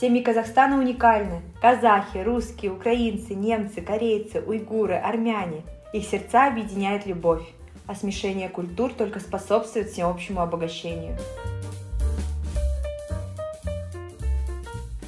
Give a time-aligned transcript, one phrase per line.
[0.00, 1.42] Семьи Казахстана уникальны.
[1.60, 5.60] Казахи, русские, украинцы, немцы, корейцы, уйгуры, армяне.
[5.92, 7.42] Их сердца объединяет любовь,
[7.86, 11.18] а смешение культур только способствует всеобщему обогащению.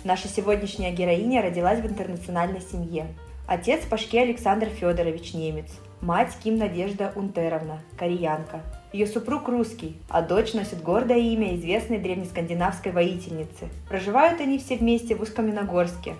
[0.04, 3.06] Наша сегодняшняя героиня родилась в интернациональной семье.
[3.46, 5.70] Отец Пашке Александр Федорович немец,
[6.02, 8.60] мать Ким Надежда Унтеровна, кореянка.
[8.92, 13.70] Ее супруг русский, а дочь носит гордое имя известной древнескандинавской воительницы.
[13.88, 16.14] Проживают они все вместе в Узкоминогорске.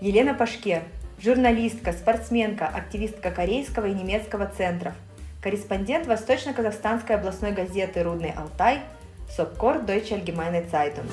[0.00, 0.84] Елена Пашке–
[1.18, 4.94] журналистка, спортсменка, активистка корейского и немецкого центров,
[5.42, 8.78] корреспондент Восточно-Казахстанской областной газеты «Рудный Алтай»,
[9.28, 11.10] Сопкор Deutsche Allgemeine Zeitung.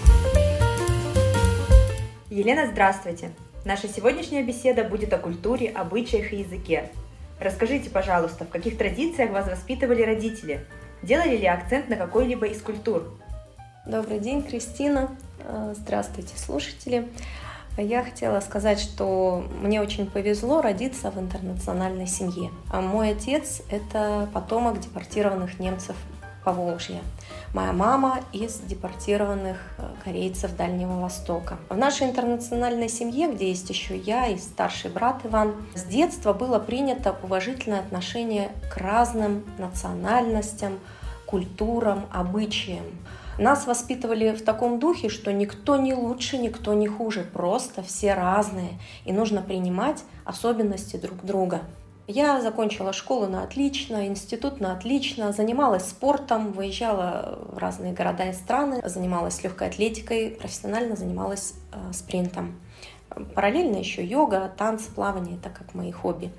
[2.30, 3.31] Елена, здравствуйте!
[3.66, 6.91] Наша сегодняшняя беседа будет о культуре, обычаях и языке.
[7.39, 10.63] Расскажите, пожалуйста, в каких традициях вас воспитывали родители–
[11.02, 13.17] Делали ли акцент на какой-либо из культур?
[13.85, 15.09] Добрый день, Кристина.
[15.39, 17.08] Э, здравствуйте, слушатели.
[17.78, 22.52] Я хотела сказать, что мне очень повезло родиться в интернациональной семье.
[22.69, 25.95] А мой отец– это потомок депортированных немцев
[26.50, 27.02] по Волжье.
[27.53, 31.58] Моя мама из депортированных э, корейцев Дальнего Востока.
[31.69, 36.58] В нашей интернациональной семье, где есть еще я и старший брат Иван, с детства было
[36.58, 40.80] принято уважительное отношение к разным национальностям,
[41.28, 42.86] культурам, обычаям.
[43.38, 48.80] Нас воспитывали в таком духе, что никто не лучше, никто не хуже, просто все разные,
[49.06, 51.61] и нужно принимать особенности друг друга.
[52.11, 58.33] Я закончила школу на отлично, институт на отлично, занималась спортом, выезжала в разные города и
[58.33, 62.59] страны, занималась легкой атлетикой, профессионально занималась э, спринтом.
[63.35, 66.31] Параллельно еще йога, танцы, плавание, это как мои хобби.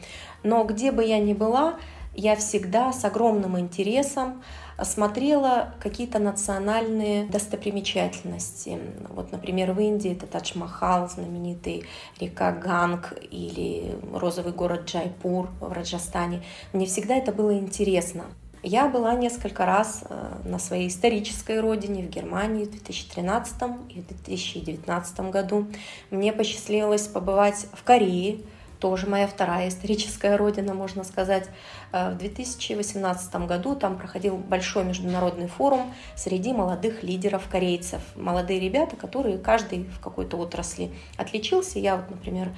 [0.43, 1.77] Но где бы я ни была,
[2.15, 4.43] я всегда с огромным интересом
[4.83, 8.79] смотрела какие-то национальные достопримечательности.
[9.11, 11.85] Вот, например, в Индии это Тадж-Махал, знаменитый
[12.19, 16.43] река Ганг или розовый город Джайпур в Раджастане.
[16.73, 18.25] Мне всегда это было интересно.
[18.63, 23.55] Я была несколько раз э, на своей исторической родине в Германии в 2013
[23.89, 25.67] и 2019 году.
[26.11, 28.41] Мне посчастливилось побывать в Корее,
[28.81, 31.49] тоже моя вторая историческая родина, можно сказать.
[31.93, 38.01] Э, в 2018 году там проходил большой международный форум среди молодых лидеров корейцев.
[38.17, 41.79] Молодые ребята, которые каждый в какой-то отрасли отличился.
[41.79, 42.53] Я вот, например,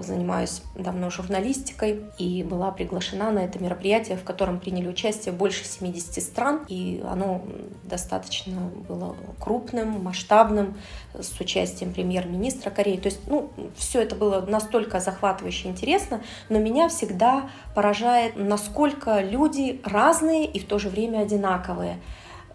[0.00, 6.22] занимаюсь давно журналистикой и была приглашена на это мероприятие, в котором приняли участие больше 70
[6.22, 7.42] стран, и оно
[7.82, 10.76] достаточно было крупным, масштабным,
[11.14, 12.96] с участием премьер-министра Кореи.
[12.96, 19.80] То есть, ну, все это было настолько захватывающе интересно, но меня всегда поражает, насколько люди
[19.84, 21.98] разные и в то же время одинаковые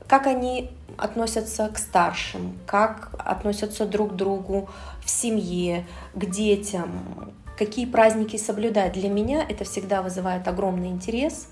[0.10, 4.68] как они относятся к старшим, как относятся друг к другу
[5.06, 8.94] в семье, к детям, какие праздники соблюдать.
[8.94, 11.48] Для меня это всегда вызывает огромный интерес.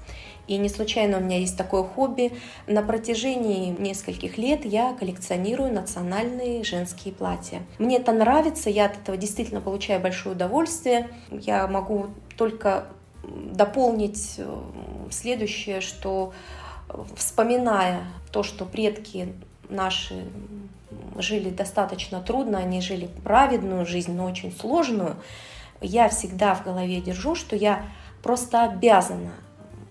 [0.47, 2.31] И не случайно у меня есть такое хобби.
[2.66, 7.62] На протяжении нескольких лет я коллекционирую национальные женские платья.
[7.78, 11.09] Мне это нравится, я от этого действительно получаю большое удовольствие.
[11.29, 12.07] Я могу
[12.38, 12.85] только
[13.24, 14.62] дополнить э,
[15.12, 16.34] следующее, что
[17.16, 19.34] вспоминая то, что предки
[19.70, 20.25] наши
[21.18, 25.16] жили достаточно трудно, они жили праведную жизнь, но очень сложную,
[25.81, 27.86] я всегда в голове держу, что я
[28.24, 29.34] просто обязана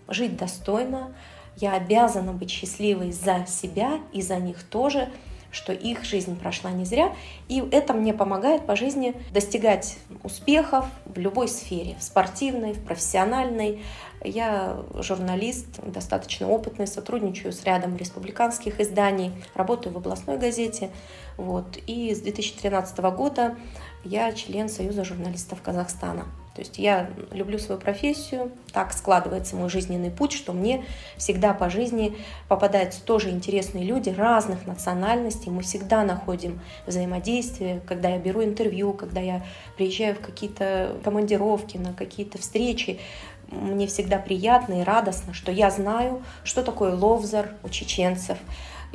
[0.09, 1.13] жить достойно,
[1.57, 5.09] я обязана быть счастливой за себя и за них тоже,
[5.57, 7.13] что их жизнь прошла не зря,
[7.49, 13.83] и это мне помогает по жизни достигать успехов в любой сфере, в спортивной, в профессиональной,
[14.23, 20.91] я журналист, достаточно опытный, сотрудничаю с рядом республиканских изданий, работаю в областной газете.
[21.37, 21.79] Вот.
[21.87, 23.57] И с 2013 года
[24.05, 26.27] я член Союза журналистов Казахстана.
[26.57, 30.87] То есть я люблю свою профессию, так складывается мой жизненный путь, что мне
[31.19, 32.17] всегда по жизни
[32.49, 35.53] попадаются тоже интересные люди разных национальностей.
[35.53, 39.45] Мы всегда находим взаимодействие, когда я беру интервью, когда я
[39.77, 43.01] приезжаю в какие-то командировки, на какие-то встречи
[43.49, 48.39] мне всегда приятно и радостно, что я знаю, что такое ловзар у чеченцев.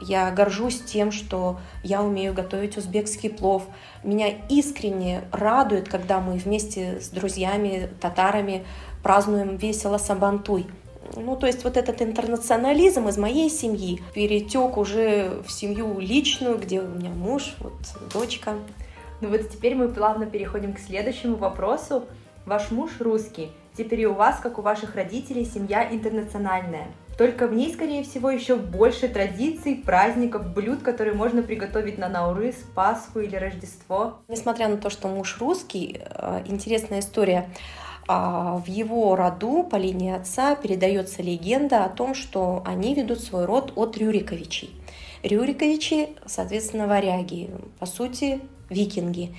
[0.01, 3.63] Я горжусь тем, что я умею готовить узбекский плов.
[4.03, 8.65] Меня искренне радует, когда мы вместе с друзьями, татарами
[9.03, 10.67] празднуем весело Сабантуй.
[11.15, 16.81] Ну, то есть вот этот интернационализм из моей семьи перетек уже в семью личную, где
[16.81, 17.73] у меня муж, вот
[18.13, 18.55] дочка.
[19.19, 22.05] Ну вот теперь мы плавно переходим к следующему вопросу.
[22.45, 23.51] Ваш муж русский.
[23.77, 26.87] Теперь и у вас, как у ваших родителей, семья интернациональная.
[27.21, 32.55] Только в ней, скорее всего, еще больше традиций, праздников, блюд, которые можно приготовить на Наурыз,
[32.73, 34.21] Пасху или Рождество.
[34.27, 37.47] Несмотря на то, что муж русский, э, интересная история.
[38.07, 43.45] А, в его роду по линии отца передается легенда о том, что они ведут свой
[43.45, 44.71] род от Рюриковичей.
[45.21, 48.41] Рюриковичи, соответственно, варяги, по сути,
[48.71, 49.35] викинги.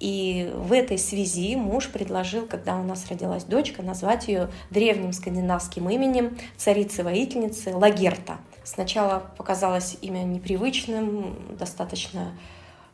[0.00, 5.88] И в этой связи муж предложил, когда у нас родилась дочка, назвать ее древним скандинавским
[5.90, 8.38] именем царицы-воительницы Лагерта.
[8.64, 12.32] Сначала показалось имя непривычным, достаточно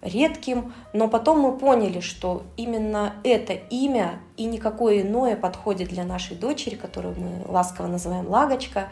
[0.00, 6.36] редким, но потом мы поняли, что именно это имя и никакое иное подходит для нашей
[6.36, 8.88] дочери, которую мы ласково называем Лагочка.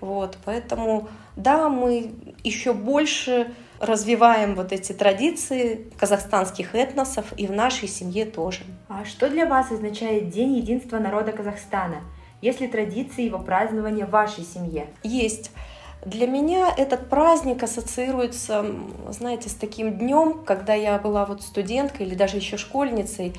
[0.00, 2.12] Вот, поэтому, да, мы
[2.42, 8.60] еще больше развиваем вот эти традиции казахстанских этносов и в нашей семье тоже.
[8.88, 12.02] А что для вас означает День единства народа Казахстана?
[12.40, 14.86] Есть ли традиции его празднования в вашей семье?
[15.02, 15.50] Есть.
[16.04, 18.64] Для меня этот праздник ассоциируется,
[19.08, 23.34] знаете, с таким днем, когда я была вот студенткой или даже еще школьницей.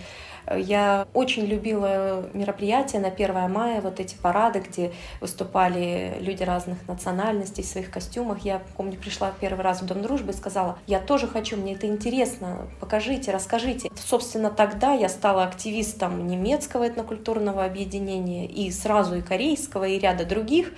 [0.55, 7.63] Я очень любила мероприятия на 1 мая, вот эти парады, где выступали люди разных национальностей
[7.63, 8.39] в своих костюмах.
[8.45, 11.88] Я помню, пришла первый раз в Дом дружбы и сказала, я тоже хочу, мне это
[11.88, 13.89] интересно, покажите, расскажите.
[13.95, 20.71] Собственно, тогда я стала активистом немецкого этнокультурного объединения и сразу и корейского, и ряда других.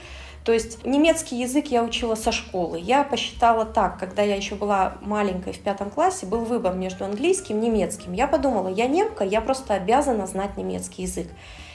[0.43, 2.79] То есть немецкий язык я учила со школы.
[2.79, 7.57] Я посчитала так, когда я еще была маленькой в пятом классе, был выбор между английским
[7.59, 8.13] и немецким.
[8.13, 11.27] Я подумала, я немка, я просто обязана знать немецкий язык.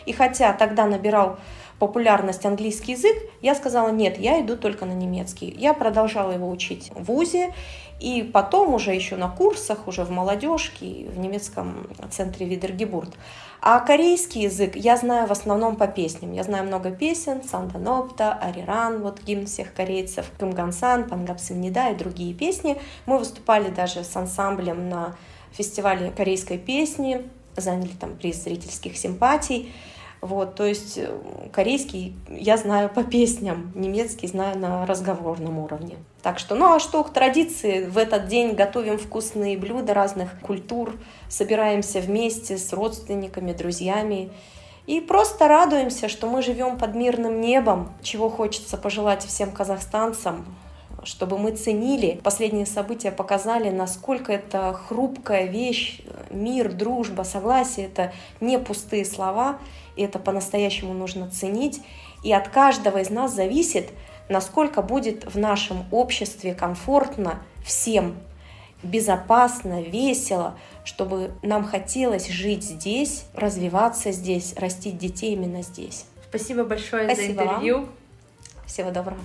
[0.06, 1.38] И хотя тогда набирал
[1.78, 5.54] популярность английский язык, я сказала, нет, я иду только на немецкий.
[5.58, 7.52] Я продолжала его учить в ВУЗе,
[8.00, 13.16] и потом уже еще на курсах, уже в молодежке, в немецком центре Видергебурт.
[13.60, 16.32] А корейский язык я знаю в основном по песням.
[16.32, 22.78] Я знаю много песен, Санданопта, Ариран, вот гимн всех корейцев, Кымгансан, Пангапсимнида и другие песни.
[23.06, 25.16] Мы выступали даже с ансамблем на
[25.52, 27.22] фестивале корейской песни,
[27.56, 29.72] заняли там приз зрительских симпатий.
[30.24, 31.10] Вот, то есть э,
[31.52, 35.96] корейский я знаю по песням, немецкий знаю на разговорном уровне.
[36.22, 40.96] Так что, ну а что, к традиции, в этот день готовим вкусные блюда разных культур,
[41.28, 44.30] собираемся вместе с родственниками, друзьями
[44.86, 50.46] и просто радуемся, что мы живем под мирным небом, чего хочется пожелать всем казахстанцам,
[51.02, 52.18] чтобы мы ценили.
[52.24, 56.00] Последние события показали, насколько это хрупкая вещь,
[56.34, 59.58] мир, дружба, согласие— это не пустые слова,
[59.96, 61.80] и это по-настоящему нужно ценить.
[62.22, 63.90] И от каждого из нас зависит,
[64.28, 68.16] насколько будет в нашем обществе комфортно всем,
[68.82, 76.06] безопасно, весело, чтобы нам хотелось жить здесь, развиваться здесь, растить детей именно здесь.
[76.28, 77.76] Спасибо большое Спасибо за интервью.
[77.78, 77.88] Вам.
[78.66, 79.20] Всего доброго.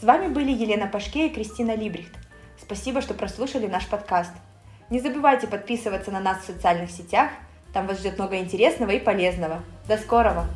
[0.00, 2.23] С вами были Елена Пашке и Кристина Либрихт.
[2.64, 4.32] Спасибо, что прослушали наш подкаст.
[4.88, 7.28] Не забывайте подписываться на нас в социальных сетях,
[7.74, 9.62] там вас ждет много интересного и полезного.
[9.86, 10.46] До скорого!